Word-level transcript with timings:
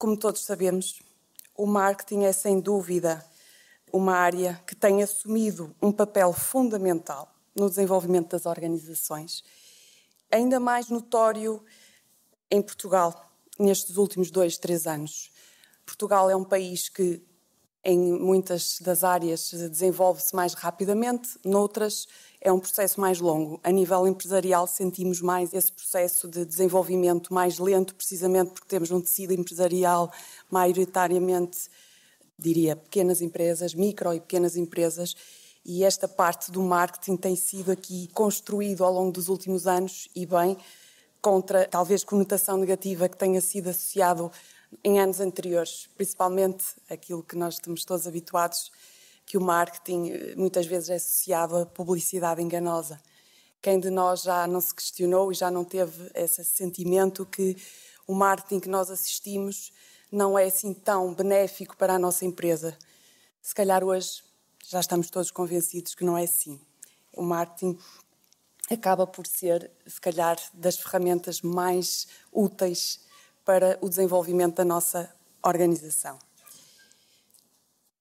Como 0.00 0.16
todos 0.16 0.40
sabemos, 0.46 0.98
o 1.54 1.66
marketing 1.66 2.22
é 2.22 2.32
sem 2.32 2.58
dúvida 2.58 3.22
uma 3.92 4.14
área 4.14 4.58
que 4.66 4.74
tem 4.74 5.02
assumido 5.02 5.76
um 5.82 5.92
papel 5.92 6.32
fundamental 6.32 7.30
no 7.54 7.68
desenvolvimento 7.68 8.30
das 8.30 8.46
organizações, 8.46 9.44
ainda 10.32 10.58
mais 10.58 10.88
notório 10.88 11.62
em 12.50 12.62
Portugal 12.62 13.30
nestes 13.58 13.98
últimos 13.98 14.30
dois, 14.30 14.56
três 14.56 14.86
anos. 14.86 15.30
Portugal 15.84 16.30
é 16.30 16.34
um 16.34 16.44
país 16.44 16.88
que, 16.88 17.22
em 17.84 17.98
muitas 17.98 18.78
das 18.80 19.04
áreas, 19.04 19.50
desenvolve-se 19.50 20.34
mais 20.34 20.54
rapidamente, 20.54 21.38
noutras 21.44 22.08
é 22.40 22.50
um 22.50 22.58
processo 22.58 23.00
mais 23.00 23.20
longo. 23.20 23.60
A 23.62 23.70
nível 23.70 24.06
empresarial, 24.06 24.66
sentimos 24.66 25.20
mais 25.20 25.52
esse 25.52 25.70
processo 25.70 26.26
de 26.26 26.44
desenvolvimento 26.44 27.34
mais 27.34 27.58
lento, 27.58 27.94
precisamente 27.94 28.52
porque 28.52 28.68
temos 28.68 28.90
um 28.90 29.00
tecido 29.00 29.32
empresarial 29.32 30.10
maioritariamente, 30.50 31.68
diria, 32.38 32.74
pequenas 32.74 33.20
empresas, 33.20 33.74
micro 33.74 34.14
e 34.14 34.20
pequenas 34.20 34.56
empresas, 34.56 35.14
e 35.64 35.84
esta 35.84 36.08
parte 36.08 36.50
do 36.50 36.62
marketing 36.62 37.16
tem 37.16 37.36
sido 37.36 37.70
aqui 37.70 38.08
construído 38.14 38.82
ao 38.82 38.92
longo 38.92 39.12
dos 39.12 39.28
últimos 39.28 39.66
anos 39.66 40.08
e 40.16 40.24
bem, 40.24 40.56
contra 41.20 41.68
talvez 41.68 42.02
conotação 42.02 42.56
negativa 42.56 43.06
que 43.06 43.16
tenha 43.18 43.42
sido 43.42 43.68
associado 43.68 44.32
em 44.82 44.98
anos 44.98 45.20
anteriores, 45.20 45.88
principalmente 45.94 46.64
aquilo 46.88 47.22
que 47.22 47.36
nós 47.36 47.54
estamos 47.54 47.84
todos 47.84 48.06
habituados 48.06 48.72
que 49.30 49.38
o 49.38 49.40
marketing 49.40 50.08
eh, 50.08 50.34
muitas 50.36 50.66
vezes 50.66 50.90
é 50.90 50.96
associado 50.96 51.56
a 51.56 51.64
publicidade 51.64 52.42
enganosa. 52.42 53.00
Quem 53.62 53.78
de 53.78 53.88
nós 53.88 54.22
já 54.22 54.44
não 54.44 54.60
se 54.60 54.74
questionou 54.74 55.30
e 55.30 55.36
já 55.36 55.48
não 55.48 55.64
teve 55.64 56.10
esse 56.16 56.44
sentimento 56.44 57.24
que 57.24 57.56
o 58.08 58.12
marketing 58.12 58.58
que 58.58 58.68
nós 58.68 58.90
assistimos 58.90 59.72
não 60.10 60.36
é 60.36 60.46
assim 60.46 60.74
tão 60.74 61.14
benéfico 61.14 61.76
para 61.76 61.94
a 61.94 61.98
nossa 61.98 62.24
empresa? 62.24 62.76
Se 63.40 63.54
calhar 63.54 63.84
hoje 63.84 64.24
já 64.66 64.80
estamos 64.80 65.08
todos 65.08 65.30
convencidos 65.30 65.94
que 65.94 66.04
não 66.04 66.18
é 66.18 66.24
assim. 66.24 66.60
O 67.12 67.22
marketing 67.22 67.78
acaba 68.68 69.06
por 69.06 69.28
ser, 69.28 69.70
se 69.86 70.00
calhar, 70.00 70.36
das 70.52 70.76
ferramentas 70.76 71.40
mais 71.40 72.08
úteis 72.32 72.98
para 73.44 73.78
o 73.80 73.88
desenvolvimento 73.88 74.56
da 74.56 74.64
nossa 74.64 75.08
organização. 75.40 76.18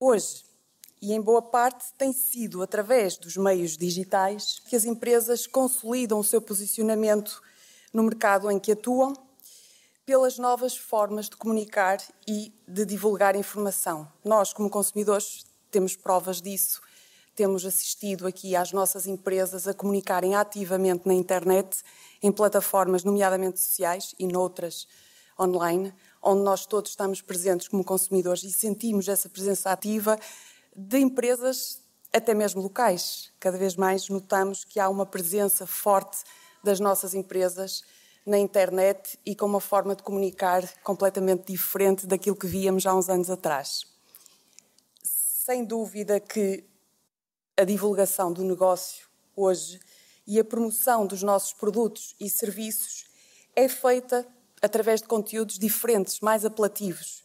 Hoje, 0.00 0.47
e 1.00 1.12
em 1.12 1.20
boa 1.20 1.42
parte 1.42 1.86
tem 1.96 2.12
sido 2.12 2.62
através 2.62 3.16
dos 3.16 3.36
meios 3.36 3.76
digitais 3.76 4.60
que 4.66 4.76
as 4.76 4.84
empresas 4.84 5.46
consolidam 5.46 6.18
o 6.18 6.24
seu 6.24 6.40
posicionamento 6.40 7.42
no 7.92 8.02
mercado 8.02 8.50
em 8.50 8.58
que 8.58 8.72
atuam, 8.72 9.14
pelas 10.04 10.38
novas 10.38 10.74
formas 10.74 11.28
de 11.28 11.36
comunicar 11.36 11.98
e 12.26 12.50
de 12.66 12.86
divulgar 12.86 13.36
informação. 13.36 14.10
Nós, 14.24 14.54
como 14.54 14.70
consumidores, 14.70 15.44
temos 15.70 15.94
provas 15.94 16.40
disso. 16.40 16.80
Temos 17.36 17.66
assistido 17.66 18.26
aqui 18.26 18.56
às 18.56 18.72
nossas 18.72 19.06
empresas 19.06 19.68
a 19.68 19.74
comunicarem 19.74 20.34
ativamente 20.34 21.06
na 21.06 21.12
internet, 21.12 21.82
em 22.22 22.32
plataformas, 22.32 23.04
nomeadamente 23.04 23.60
sociais 23.60 24.14
e 24.18 24.26
noutras 24.26 24.88
online, 25.38 25.92
onde 26.22 26.42
nós 26.42 26.64
todos 26.64 26.90
estamos 26.90 27.20
presentes 27.20 27.68
como 27.68 27.84
consumidores 27.84 28.42
e 28.44 28.50
sentimos 28.50 29.08
essa 29.08 29.28
presença 29.28 29.70
ativa 29.70 30.18
de 30.78 30.98
empresas 30.98 31.82
até 32.12 32.32
mesmo 32.32 32.62
locais. 32.62 33.32
Cada 33.40 33.58
vez 33.58 33.74
mais 33.74 34.08
notamos 34.08 34.64
que 34.64 34.78
há 34.78 34.88
uma 34.88 35.04
presença 35.04 35.66
forte 35.66 36.18
das 36.62 36.78
nossas 36.78 37.14
empresas 37.14 37.82
na 38.24 38.38
internet 38.38 39.18
e 39.26 39.34
com 39.34 39.46
uma 39.46 39.60
forma 39.60 39.96
de 39.96 40.04
comunicar 40.04 40.62
completamente 40.84 41.52
diferente 41.52 42.06
daquilo 42.06 42.36
que 42.36 42.46
víamos 42.46 42.86
há 42.86 42.94
uns 42.94 43.08
anos 43.08 43.28
atrás. 43.28 43.86
Sem 45.02 45.64
dúvida 45.64 46.20
que 46.20 46.64
a 47.56 47.64
divulgação 47.64 48.32
do 48.32 48.44
negócio 48.44 49.08
hoje 49.34 49.80
e 50.24 50.38
a 50.38 50.44
promoção 50.44 51.06
dos 51.06 51.24
nossos 51.24 51.52
produtos 51.54 52.14
e 52.20 52.30
serviços 52.30 53.06
é 53.56 53.68
feita 53.68 54.24
através 54.62 55.00
de 55.00 55.08
conteúdos 55.08 55.58
diferentes, 55.58 56.20
mais 56.20 56.44
apelativos. 56.44 57.24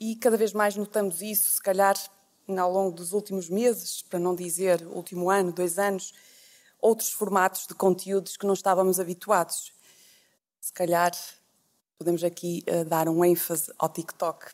E 0.00 0.16
cada 0.16 0.36
vez 0.36 0.52
mais 0.52 0.74
notamos 0.74 1.22
isso, 1.22 1.52
se 1.52 1.62
calhar 1.62 1.94
ao 2.58 2.72
longo 2.72 2.96
dos 2.96 3.12
últimos 3.12 3.48
meses, 3.48 4.02
para 4.02 4.18
não 4.18 4.34
dizer 4.34 4.84
último 4.86 5.30
ano, 5.30 5.52
dois 5.52 5.78
anos, 5.78 6.12
outros 6.80 7.12
formatos 7.12 7.66
de 7.66 7.74
conteúdos 7.74 8.36
que 8.36 8.46
não 8.46 8.54
estávamos 8.54 8.98
habituados. 8.98 9.72
Se 10.60 10.72
calhar 10.72 11.12
podemos 11.98 12.24
aqui 12.24 12.64
uh, 12.66 12.84
dar 12.84 13.08
um 13.08 13.24
ênfase 13.24 13.72
ao 13.78 13.88
TikTok. 13.88 14.46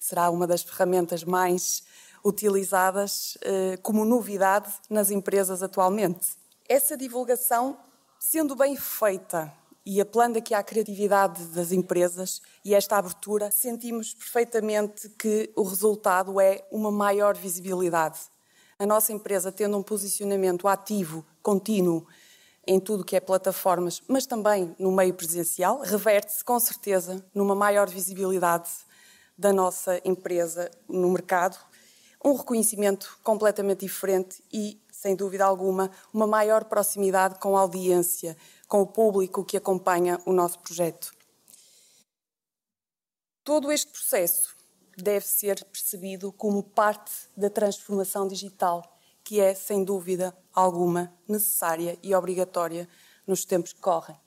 Será 0.00 0.30
uma 0.30 0.46
das 0.46 0.62
ferramentas 0.62 1.24
mais 1.24 1.82
utilizadas 2.24 3.36
uh, 3.36 3.80
como 3.82 4.04
novidade 4.04 4.72
nas 4.88 5.10
empresas 5.10 5.62
atualmente. 5.62 6.28
Essa 6.68 6.96
divulgação, 6.96 7.76
sendo 8.18 8.56
bem 8.56 8.76
feita 8.76 9.52
e 9.86 10.00
apelando 10.00 10.36
aqui 10.36 10.52
à 10.52 10.64
criatividade 10.64 11.44
das 11.46 11.70
empresas 11.70 12.42
e 12.64 12.74
esta 12.74 12.98
abertura, 12.98 13.52
sentimos 13.52 14.12
perfeitamente 14.12 15.08
que 15.10 15.48
o 15.54 15.62
resultado 15.62 16.40
é 16.40 16.66
uma 16.72 16.90
maior 16.90 17.36
visibilidade. 17.36 18.18
A 18.80 18.84
nossa 18.84 19.12
empresa, 19.12 19.52
tendo 19.52 19.78
um 19.78 19.84
posicionamento 19.84 20.66
ativo, 20.66 21.24
contínuo, 21.40 22.04
em 22.66 22.80
tudo 22.80 23.04
que 23.04 23.14
é 23.14 23.20
plataformas, 23.20 24.02
mas 24.08 24.26
também 24.26 24.74
no 24.76 24.90
meio 24.90 25.14
presencial, 25.14 25.78
reverte-se 25.78 26.42
com 26.42 26.58
certeza 26.58 27.24
numa 27.32 27.54
maior 27.54 27.88
visibilidade 27.88 28.68
da 29.38 29.52
nossa 29.52 30.00
empresa 30.04 30.68
no 30.88 31.08
mercado, 31.10 31.56
um 32.24 32.34
reconhecimento 32.34 33.20
completamente 33.22 33.86
diferente 33.86 34.42
e, 34.52 34.80
sem 34.96 35.14
dúvida 35.14 35.44
alguma, 35.44 35.90
uma 36.12 36.26
maior 36.26 36.64
proximidade 36.64 37.38
com 37.38 37.56
a 37.56 37.60
audiência, 37.60 38.36
com 38.66 38.80
o 38.80 38.86
público 38.86 39.44
que 39.44 39.56
acompanha 39.56 40.20
o 40.24 40.32
nosso 40.32 40.58
projeto. 40.58 41.12
Todo 43.44 43.70
este 43.70 43.92
processo 43.92 44.56
deve 44.96 45.26
ser 45.26 45.62
percebido 45.66 46.32
como 46.32 46.62
parte 46.62 47.12
da 47.36 47.50
transformação 47.50 48.26
digital, 48.26 48.98
que 49.22 49.38
é, 49.38 49.54
sem 49.54 49.84
dúvida 49.84 50.36
alguma, 50.52 51.12
necessária 51.28 51.98
e 52.02 52.14
obrigatória 52.14 52.88
nos 53.26 53.44
tempos 53.44 53.72
que 53.72 53.80
correm. 53.80 54.25